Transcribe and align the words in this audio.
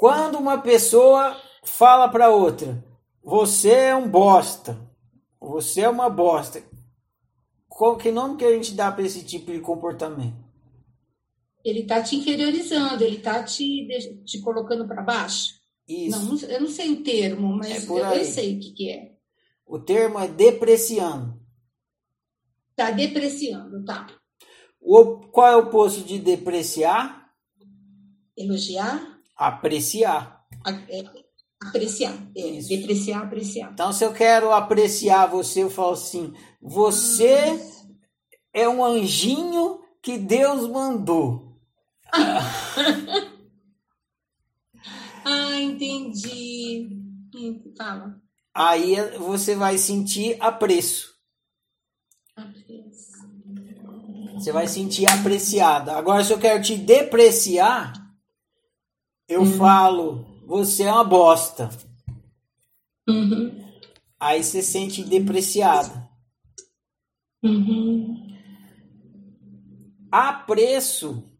Quando 0.00 0.38
uma 0.38 0.56
pessoa 0.56 1.38
fala 1.62 2.08
para 2.08 2.30
outra, 2.30 2.82
você 3.22 3.70
é 3.70 3.94
um 3.94 4.08
bosta, 4.08 4.80
você 5.38 5.82
é 5.82 5.88
uma 5.90 6.08
bosta. 6.08 6.64
Qual 7.68 7.98
que 7.98 8.10
nome 8.10 8.38
que 8.38 8.44
a 8.46 8.50
gente 8.50 8.72
dá 8.72 8.90
para 8.90 9.04
esse 9.04 9.22
tipo 9.22 9.52
de 9.52 9.60
comportamento? 9.60 10.42
Ele 11.62 11.82
tá 11.82 12.02
te 12.02 12.16
inferiorizando, 12.16 13.04
ele 13.04 13.18
tá 13.18 13.42
te, 13.42 13.86
te 14.24 14.40
colocando 14.40 14.88
para 14.88 15.02
baixo. 15.02 15.60
Isso. 15.86 16.18
Não, 16.18 16.50
eu 16.50 16.62
não 16.62 16.68
sei 16.68 16.92
o 16.92 17.02
termo, 17.02 17.54
mas 17.54 17.86
É 17.86 17.92
eu, 17.92 17.98
eu 17.98 18.24
sei 18.24 18.56
o 18.56 18.58
que, 18.58 18.72
que 18.72 18.90
é. 18.90 19.12
O 19.66 19.78
termo 19.78 20.18
é 20.18 20.26
depreciando. 20.26 21.38
Tá 22.74 22.90
depreciando, 22.90 23.84
tá? 23.84 24.06
O, 24.80 25.18
qual 25.28 25.46
é 25.46 25.56
o 25.56 25.66
oposto 25.66 26.02
de 26.02 26.18
depreciar? 26.18 27.30
Elogiar, 28.34 29.19
Apreciar. 29.40 30.44
é, 30.90 31.02
apreciar. 31.62 32.14
É, 32.36 32.60
depreciar, 32.60 33.22
apreciar. 33.22 33.72
Então, 33.72 33.90
se 33.90 34.04
eu 34.04 34.12
quero 34.12 34.52
apreciar 34.52 35.26
você, 35.26 35.62
eu 35.62 35.70
falo 35.70 35.92
assim: 35.92 36.34
você 36.60 37.58
é 38.52 38.68
um 38.68 38.84
anjinho 38.84 39.80
que 40.02 40.18
Deus 40.18 40.68
mandou. 40.68 41.56
Ah, 45.22 45.60
entendi. 45.60 46.88
Hum, 47.36 47.72
Fala. 47.76 48.16
Aí 48.54 48.96
você 49.18 49.54
vai 49.54 49.76
sentir 49.76 50.36
apreço. 50.40 51.14
Apreço. 52.34 53.10
Você 54.34 54.50
vai 54.50 54.66
sentir 54.66 55.06
apreciada. 55.06 55.92
Agora, 55.92 56.24
se 56.24 56.32
eu 56.32 56.38
quero 56.38 56.62
te 56.62 56.74
depreciar, 56.76 57.92
eu 59.30 59.46
falo: 59.46 60.26
você 60.44 60.82
é 60.82 60.92
uma 60.92 61.04
bosta. 61.04 61.70
Uhum. 63.08 63.64
Aí 64.18 64.42
você 64.42 64.60
sente 64.60 65.04
depreciada. 65.04 66.10
Uhum. 67.42 68.36
Apreço 70.10 71.32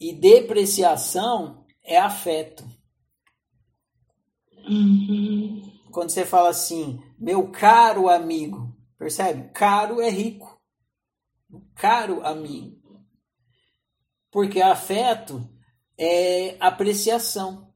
e 0.00 0.14
depreciação 0.14 1.66
é 1.84 1.98
afeto. 1.98 2.64
Uhum. 4.66 5.70
Quando 5.92 6.10
você 6.10 6.24
fala 6.24 6.48
assim, 6.48 7.02
meu 7.18 7.50
caro 7.50 8.08
amigo, 8.08 8.74
percebe? 8.98 9.50
Caro 9.52 10.00
é 10.00 10.08
rico. 10.08 10.58
Caro 11.74 12.24
amigo. 12.24 13.04
Porque 14.30 14.62
afeto 14.62 15.46
é 16.00 16.56
apreciação. 16.58 17.68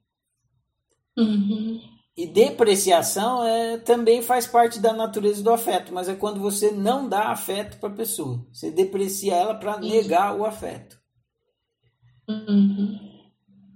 Uhum. 1.16 1.78
E 2.16 2.26
depreciação 2.26 3.44
é, 3.44 3.76
também 3.76 4.22
faz 4.22 4.46
parte 4.46 4.80
da 4.80 4.92
natureza 4.92 5.42
do 5.42 5.52
afeto, 5.52 5.92
mas 5.92 6.08
é 6.08 6.14
quando 6.14 6.40
você 6.40 6.70
não 6.70 7.08
dá 7.08 7.28
afeto 7.28 7.78
para 7.78 7.90
a 7.90 7.96
pessoa. 7.96 8.46
Você 8.50 8.70
deprecia 8.70 9.34
ela 9.34 9.54
para 9.54 9.78
negar 9.78 10.34
o 10.34 10.44
afeto. 10.44 10.98
Uhum. 12.26 12.98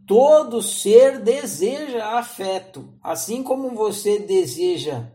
Todo 0.06 0.62
ser 0.62 1.20
deseja 1.20 2.18
afeto, 2.18 2.96
assim 3.02 3.42
como 3.42 3.74
você 3.74 4.18
deseja 4.20 5.12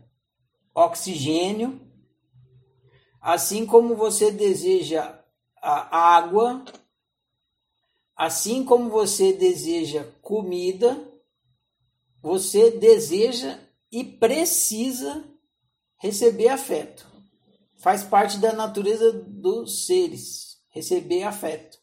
oxigênio, 0.72 1.80
assim 3.20 3.66
como 3.66 3.96
você 3.96 4.30
deseja 4.30 5.18
a 5.60 6.16
água, 6.16 6.62
assim 8.16 8.64
como 8.64 8.90
você 8.90 9.32
deseja 9.32 10.04
comida, 10.22 10.96
você 12.22 12.70
deseja 12.70 13.58
e 13.90 14.02
precisa 14.04 15.24
receber 15.98 16.48
afeto. 16.48 17.06
Faz 17.76 18.02
parte 18.02 18.38
da 18.38 18.52
natureza 18.52 19.12
dos 19.12 19.86
seres, 19.86 20.58
receber 20.70 21.22
afeto. 21.24 21.78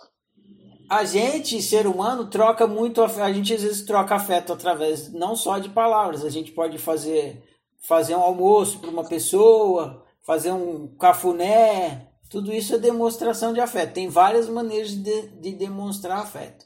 A 0.90 1.06
gente, 1.06 1.62
ser 1.62 1.88
humano, 1.88 2.30
troca 2.30 2.68
muito, 2.68 3.02
af- 3.02 3.20
a 3.22 3.32
gente 3.32 3.54
às 3.54 3.62
vezes 3.64 3.86
troca 3.86 4.16
afeto 4.16 4.52
através 4.52 5.12
não 5.14 5.36
só 5.36 5.58
de 5.58 5.70
palavras, 5.70 6.26
a 6.26 6.30
gente 6.30 6.52
pode 6.52 6.78
fazer 6.78 7.42
fazer 7.88 8.16
um 8.16 8.22
almoço 8.22 8.78
para 8.80 8.90
uma 8.92 9.04
pessoa, 9.04 10.06
fazer 10.22 10.52
um 10.52 10.88
cafuné, 10.98 12.11
tudo 12.32 12.52
isso 12.52 12.74
é 12.74 12.80
demonstração 12.80 13.54
de 13.54 13.60
afeto. 13.60 13.94
Tem 13.94 14.10
várias 14.10 14.50
maneiras 14.50 14.96
de, 14.96 15.28
de 15.28 15.52
demonstrar 15.52 16.18
afeto. 16.18 16.66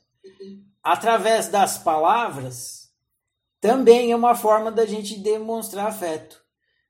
Através 0.82 1.50
das 1.50 1.78
palavras, 1.78 2.90
também 3.60 4.12
é 4.12 4.16
uma 4.16 4.36
forma 4.36 4.72
da 4.72 4.86
gente 4.86 5.20
demonstrar 5.20 5.88
afeto. 5.88 6.42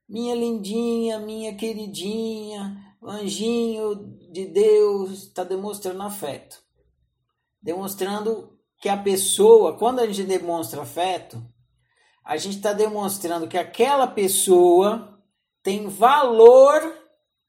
Minha 0.07 0.35
lindinha, 0.35 1.17
minha 1.17 1.55
queridinha, 1.55 2.77
anjinho 3.01 3.95
de 4.31 4.45
Deus, 4.45 5.23
está 5.23 5.43
demonstrando 5.43 6.03
afeto 6.03 6.65
demonstrando 7.65 8.55
que 8.79 8.87
a 8.87 8.95
pessoa, 8.95 9.75
quando 9.75 9.99
a 9.99 10.05
gente 10.05 10.21
demonstra 10.21 10.83
afeto, 10.83 11.43
a 12.23 12.37
gente 12.37 12.57
está 12.57 12.73
demonstrando 12.73 13.47
que 13.47 13.57
aquela 13.57 14.05
pessoa 14.05 15.19
tem 15.63 15.87
valor 15.87 16.79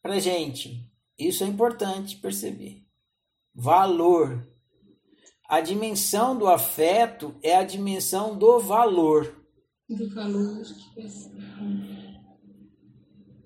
para 0.01 0.19
gente. 0.19 0.91
Isso 1.19 1.45
é 1.45 1.47
importante 1.47 2.17
perceber. 2.17 2.85
Valor. 3.55 4.47
A 5.49 5.61
dimensão 5.61 6.37
do 6.37 6.47
afeto 6.47 7.35
é 7.43 7.57
a 7.57 7.65
dimensão 7.65 8.37
do 8.37 8.59
valor. 8.59 9.33
Do 9.89 10.15
valor. 10.15 10.63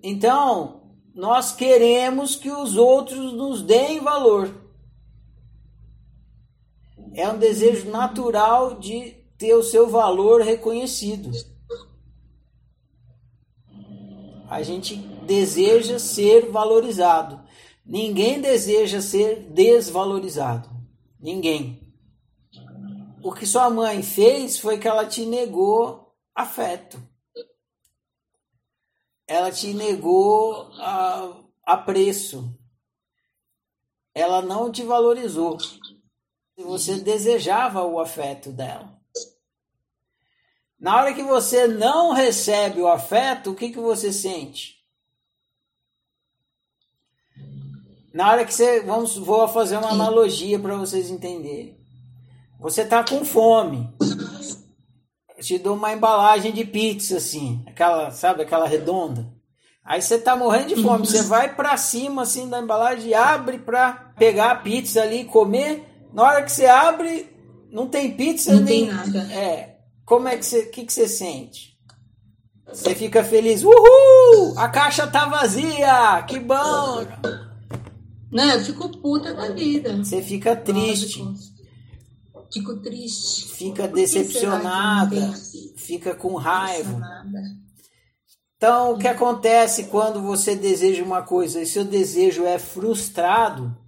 Então, 0.02 0.94
nós 1.14 1.52
queremos 1.52 2.34
que 2.34 2.50
os 2.50 2.76
outros 2.76 3.32
nos 3.34 3.62
deem 3.62 4.00
valor. 4.00 4.54
É 7.12 7.28
um 7.28 7.38
desejo 7.38 7.90
natural 7.90 8.78
de 8.78 9.12
ter 9.36 9.54
o 9.54 9.62
seu 9.62 9.88
valor 9.88 10.40
reconhecido. 10.40 11.30
A 14.50 14.64
gente 14.64 14.96
deseja 14.96 16.00
ser 16.00 16.50
valorizado. 16.50 17.40
Ninguém 17.86 18.40
deseja 18.40 19.00
ser 19.00 19.44
desvalorizado. 19.44 20.68
Ninguém. 21.20 21.94
O 23.22 23.32
que 23.32 23.46
sua 23.46 23.70
mãe 23.70 24.02
fez 24.02 24.58
foi 24.58 24.76
que 24.76 24.88
ela 24.88 25.06
te 25.06 25.24
negou 25.24 26.12
afeto. 26.34 27.00
Ela 29.24 29.52
te 29.52 29.72
negou 29.72 30.68
a, 30.80 31.32
apreço. 31.64 32.52
Ela 34.12 34.42
não 34.42 34.72
te 34.72 34.82
valorizou. 34.82 35.58
Você 36.56 36.98
desejava 36.98 37.84
o 37.84 38.00
afeto 38.00 38.50
dela. 38.50 38.99
Na 40.80 40.96
hora 40.96 41.12
que 41.12 41.22
você 41.22 41.66
não 41.66 42.12
recebe 42.12 42.80
o 42.80 42.88
afeto, 42.88 43.50
o 43.50 43.54
que, 43.54 43.68
que 43.68 43.78
você 43.78 44.10
sente? 44.12 44.80
Na 48.14 48.30
hora 48.30 48.44
que 48.44 48.54
você. 48.54 48.80
Vamos, 48.80 49.16
vou 49.16 49.46
fazer 49.46 49.76
uma 49.76 49.90
analogia 49.90 50.58
para 50.58 50.74
vocês 50.76 51.10
entenderem. 51.10 51.78
Você 52.58 52.84
tá 52.84 53.04
com 53.04 53.24
fome. 53.24 53.92
Eu 55.36 55.44
te 55.44 55.58
dou 55.58 55.76
uma 55.76 55.92
embalagem 55.92 56.52
de 56.52 56.64
pizza, 56.64 57.16
assim, 57.16 57.62
aquela, 57.66 58.10
sabe, 58.10 58.42
aquela 58.42 58.66
redonda. 58.66 59.26
Aí 59.84 60.02
você 60.02 60.18
tá 60.18 60.36
morrendo 60.36 60.74
de 60.74 60.82
fome, 60.82 61.06
você 61.06 61.22
vai 61.22 61.54
para 61.54 61.76
cima 61.76 62.22
assim 62.22 62.48
da 62.48 62.60
embalagem, 62.60 63.14
abre 63.14 63.58
para 63.58 64.12
pegar 64.18 64.50
a 64.50 64.56
pizza 64.56 65.02
ali 65.02 65.22
e 65.22 65.24
comer. 65.24 65.84
Na 66.12 66.22
hora 66.22 66.42
que 66.42 66.52
você 66.52 66.66
abre, 66.66 67.28
não 67.70 67.86
tem 67.88 68.14
pizza 68.14 68.52
Não 68.52 68.62
nem 68.62 68.86
tem 68.86 68.94
nada. 68.94 69.32
É. 69.32 69.69
Como 70.10 70.26
é 70.26 70.36
que 70.36 70.44
você, 70.44 70.66
que 70.66 70.84
que 70.84 70.92
você 70.92 71.06
sente? 71.06 71.78
Você 72.66 72.96
fica 72.96 73.22
feliz, 73.22 73.62
uhul! 73.62 74.58
A 74.58 74.68
caixa 74.68 75.06
tá 75.06 75.26
vazia, 75.26 76.20
que 76.24 76.40
bom! 76.40 77.06
Não, 78.28 78.50
eu 78.50 78.60
fico 78.64 78.88
puta 78.98 79.32
da 79.32 79.52
vida. 79.52 79.96
Você 79.98 80.20
fica 80.20 80.56
triste. 80.56 81.24
Fico 82.52 82.76
triste. 82.82 83.52
fica 83.52 83.86
decepcionada, 83.86 85.32
fica 85.76 86.12
com 86.12 86.34
raiva. 86.34 87.00
Então, 88.56 88.94
o 88.94 88.98
que 88.98 89.06
acontece 89.06 89.84
quando 89.84 90.20
você 90.20 90.56
deseja 90.56 91.04
uma 91.04 91.22
coisa 91.22 91.62
e 91.62 91.66
seu 91.66 91.84
desejo 91.84 92.44
é 92.44 92.58
frustrado? 92.58 93.78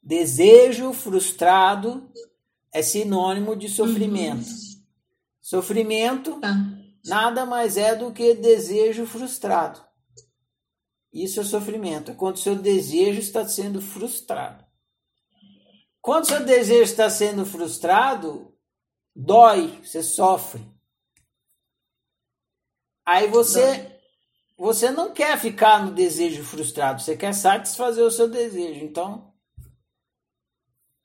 Desejo 0.00 0.92
frustrado 0.92 2.08
é 2.72 2.82
sinônimo 2.82 3.56
de 3.56 3.68
sofrimento. 3.68 4.73
Sofrimento 5.44 6.40
Tá. 6.40 6.54
nada 7.04 7.44
mais 7.44 7.76
é 7.76 7.94
do 7.94 8.10
que 8.10 8.32
desejo 8.32 9.04
frustrado. 9.04 9.78
Isso 11.12 11.38
é 11.38 11.44
sofrimento, 11.44 12.12
é 12.12 12.14
quando 12.14 12.38
seu 12.38 12.56
desejo 12.56 13.20
está 13.20 13.46
sendo 13.46 13.82
frustrado. 13.82 14.64
Quando 16.00 16.28
seu 16.28 16.42
desejo 16.46 16.84
está 16.84 17.10
sendo 17.10 17.44
frustrado, 17.44 18.56
dói, 19.14 19.82
você 19.84 20.02
sofre. 20.02 20.66
Aí 23.04 23.28
você 23.28 24.00
você 24.56 24.90
não 24.90 25.12
quer 25.12 25.38
ficar 25.38 25.84
no 25.84 25.92
desejo 25.92 26.42
frustrado, 26.42 27.02
você 27.02 27.18
quer 27.18 27.34
satisfazer 27.34 28.02
o 28.02 28.10
seu 28.10 28.30
desejo. 28.30 28.82
Então, 28.82 29.30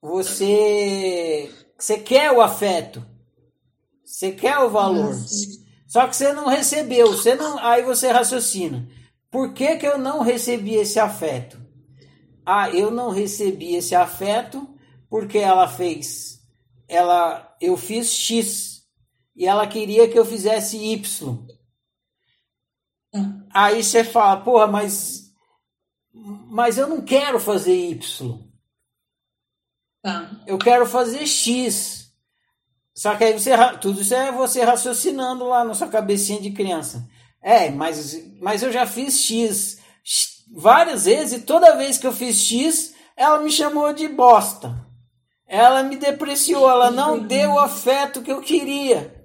você 0.02 1.54
você 1.78 2.00
quer 2.00 2.32
o 2.32 2.42
afeto. 2.42 3.19
Você 4.10 4.32
quer 4.32 4.58
o 4.58 4.72
valor. 4.72 5.16
Só 5.88 6.08
que 6.08 6.16
você 6.16 6.34
não 6.34 6.48
recebeu, 6.48 7.08
você 7.12 7.36
não, 7.36 7.60
aí 7.60 7.84
você 7.84 8.10
raciocina. 8.10 8.90
Por 9.30 9.54
que, 9.54 9.78
que 9.78 9.86
eu 9.86 10.00
não 10.00 10.22
recebi 10.22 10.74
esse 10.74 11.00
afeto? 11.00 11.62
Ah, 12.44 12.72
eu 12.72 12.90
não 12.90 13.12
recebi 13.12 13.76
esse 13.76 13.94
afeto 13.94 14.68
porque 15.08 15.38
ela 15.38 15.68
fez, 15.68 16.42
ela, 16.88 17.56
eu 17.62 17.78
fiz 17.78 18.12
X 18.12 18.84
e 19.36 19.46
ela 19.46 19.68
queria 19.68 20.10
que 20.10 20.18
eu 20.18 20.26
fizesse 20.26 20.76
Y. 20.76 21.48
Aí 23.54 23.84
você 23.84 24.04
fala, 24.04 24.42
porra, 24.42 24.66
mas, 24.66 25.32
mas 26.12 26.80
eu 26.80 26.88
não 26.88 27.02
quero 27.02 27.40
fazer 27.40 27.76
Y. 27.76 28.40
Tá. 30.02 30.44
Eu 30.48 30.58
quero 30.58 30.86
fazer 30.88 31.28
X. 31.28 31.99
Só 32.94 33.16
que 33.16 33.24
aí 33.24 33.34
você, 33.34 33.52
tudo 33.80 34.02
isso 34.02 34.14
é 34.14 34.32
você 34.32 34.64
raciocinando 34.64 35.46
lá 35.46 35.64
na 35.64 35.74
sua 35.74 35.88
cabecinha 35.88 36.42
de 36.42 36.52
criança. 36.52 37.08
É, 37.42 37.70
mas, 37.70 38.22
mas 38.42 38.62
eu 38.64 38.72
já 38.72 38.86
fiz 38.86 39.22
X 39.22 39.80
várias 40.52 41.06
vezes 41.06 41.40
e 41.40 41.44
toda 41.44 41.78
vez 41.78 41.98
que 41.98 42.08
eu 42.08 42.12
fiz 42.12 42.42
X, 42.42 42.94
ela 43.16 43.40
me 43.40 43.52
chamou 43.52 43.94
de 43.94 44.08
bosta. 44.08 44.86
Ela 45.48 45.82
me 45.84 45.96
depreciou, 45.96 46.70
ela 46.70 46.92
não 46.92 47.20
deu 47.20 47.54
o 47.54 47.60
afeto 47.60 48.22
que 48.22 48.32
eu 48.32 48.42
queria. 48.42 49.16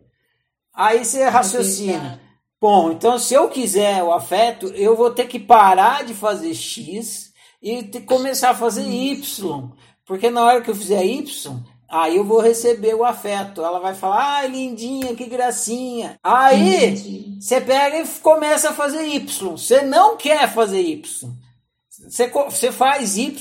Aí 0.72 1.04
você 1.04 1.24
raciocina. 1.24 2.20
Bom, 2.60 2.92
então 2.92 3.18
se 3.18 3.34
eu 3.34 3.48
quiser 3.48 4.02
o 4.02 4.12
afeto, 4.12 4.68
eu 4.68 4.96
vou 4.96 5.10
ter 5.10 5.26
que 5.26 5.38
parar 5.38 6.04
de 6.04 6.14
fazer 6.14 6.54
X 6.54 7.32
e 7.62 7.82
começar 8.00 8.50
a 8.50 8.54
fazer 8.54 8.88
Y. 8.88 9.70
Porque 10.06 10.30
na 10.30 10.42
hora 10.42 10.62
que 10.62 10.70
eu 10.70 10.74
fizer 10.74 11.04
Y, 11.04 11.62
aí 11.88 12.16
eu 12.16 12.24
vou 12.24 12.40
receber 12.40 12.94
o 12.94 13.04
afeto. 13.04 13.62
Ela 13.62 13.78
vai 13.78 13.94
falar, 13.94 14.36
ai, 14.38 14.48
lindinha, 14.48 15.14
que 15.14 15.26
gracinha. 15.26 16.18
Aí 16.22 17.38
você 17.40 17.60
pega 17.60 17.98
e 17.98 18.08
começa 18.20 18.70
a 18.70 18.74
fazer 18.74 19.06
Y. 19.06 19.50
Você 19.50 19.82
não 19.82 20.16
quer 20.16 20.52
fazer 20.52 20.80
Y. 20.80 21.02
Você, 22.08 22.72
faz 22.72 23.16
Y 23.16 23.36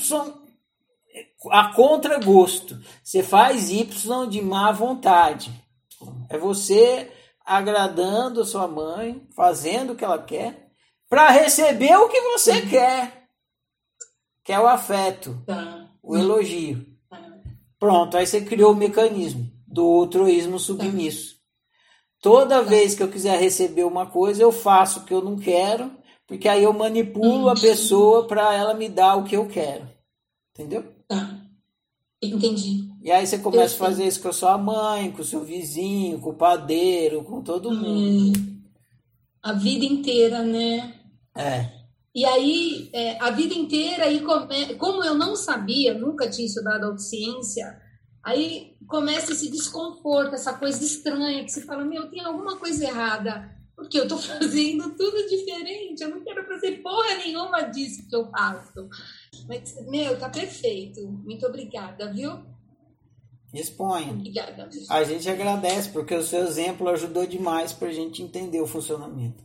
a 1.50 1.72
contragosto. 1.74 2.78
Você 3.02 3.22
faz 3.22 3.70
Y 3.70 4.26
de 4.28 4.40
má 4.40 4.72
vontade. 4.72 5.50
É 6.28 6.38
você 6.38 7.10
agradando 7.44 8.40
a 8.40 8.46
sua 8.46 8.66
mãe, 8.66 9.26
fazendo 9.34 9.92
o 9.92 9.96
que 9.96 10.04
ela 10.04 10.22
quer, 10.22 10.70
para 11.08 11.30
receber 11.30 11.96
o 11.96 12.08
que 12.08 12.20
você 12.22 12.62
quer, 12.62 13.28
que 14.42 14.52
é 14.52 14.58
o 14.58 14.66
afeto, 14.66 15.42
Tá. 15.46 15.88
o 16.02 16.16
elogio. 16.16 16.93
Pronto, 17.84 18.16
aí 18.16 18.26
você 18.26 18.40
criou 18.40 18.72
o 18.72 18.74
mecanismo 18.74 19.46
do 19.66 19.84
altruísmo 19.84 20.58
submisso. 20.58 21.36
Toda 22.18 22.62
vez 22.62 22.94
que 22.94 23.02
eu 23.02 23.10
quiser 23.10 23.38
receber 23.38 23.84
uma 23.84 24.06
coisa, 24.06 24.42
eu 24.42 24.50
faço 24.50 25.00
o 25.00 25.04
que 25.04 25.12
eu 25.12 25.22
não 25.22 25.36
quero, 25.36 25.92
porque 26.26 26.48
aí 26.48 26.64
eu 26.64 26.72
manipulo 26.72 27.50
a 27.50 27.54
pessoa 27.54 28.26
para 28.26 28.54
ela 28.54 28.72
me 28.72 28.88
dar 28.88 29.16
o 29.16 29.24
que 29.24 29.36
eu 29.36 29.46
quero. 29.46 29.86
Entendeu? 30.52 30.82
Tá. 31.06 31.38
Entendi. 32.22 32.88
E 33.02 33.12
aí 33.12 33.26
você 33.26 33.36
começa 33.36 33.74
a 33.74 33.78
Perfeito. 33.78 33.84
fazer 33.84 34.06
isso 34.06 34.22
com 34.22 34.28
a 34.28 34.32
sua 34.32 34.56
mãe, 34.56 35.12
com 35.12 35.20
o 35.20 35.26
seu 35.26 35.44
vizinho, 35.44 36.18
com 36.20 36.30
o 36.30 36.34
padeiro, 36.34 37.22
com 37.22 37.42
todo 37.42 37.70
mundo. 37.70 38.38
Hum, 38.38 38.62
a 39.42 39.52
vida 39.52 39.84
inteira, 39.84 40.42
né? 40.42 40.94
É. 41.36 41.73
E 42.14 42.24
aí, 42.24 42.90
é, 42.92 43.18
a 43.20 43.30
vida 43.30 43.54
inteira, 43.54 44.04
aí 44.04 44.20
come- 44.20 44.74
como 44.76 45.02
eu 45.02 45.14
não 45.14 45.34
sabia, 45.34 45.94
nunca 45.94 46.30
tinha 46.30 46.46
estudado 46.46 46.84
autociência, 46.84 47.80
aí 48.22 48.76
começa 48.86 49.32
esse 49.32 49.50
desconforto, 49.50 50.34
essa 50.34 50.54
coisa 50.54 50.82
estranha, 50.84 51.42
que 51.44 51.50
você 51.50 51.62
fala, 51.62 51.84
meu, 51.84 52.08
tem 52.08 52.20
alguma 52.20 52.56
coisa 52.56 52.84
errada, 52.84 53.50
porque 53.74 53.98
eu 53.98 54.06
tô 54.06 54.16
fazendo 54.18 54.90
tudo 54.96 55.28
diferente, 55.28 56.02
eu 56.02 56.10
não 56.10 56.22
quero 56.22 56.46
fazer 56.46 56.82
porra 56.82 57.16
nenhuma 57.16 57.62
disso 57.62 58.08
que 58.08 58.14
eu 58.14 58.30
faço. 58.30 58.88
Mas, 59.48 59.74
meu, 59.88 60.16
tá 60.16 60.28
perfeito. 60.28 61.04
Muito 61.08 61.44
obrigada, 61.46 62.12
viu? 62.12 62.30
Disponha. 63.52 64.12
Obrigada. 64.12 64.68
A 64.88 65.04
gente 65.04 65.28
agradece, 65.28 65.88
porque 65.90 66.14
o 66.14 66.22
seu 66.22 66.44
exemplo 66.44 66.88
ajudou 66.88 67.26
demais 67.26 67.72
para 67.72 67.88
a 67.88 67.92
gente 67.92 68.22
entender 68.22 68.60
o 68.60 68.66
funcionamento. 68.66 69.42